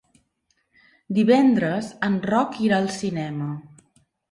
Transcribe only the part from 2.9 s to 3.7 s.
cinema.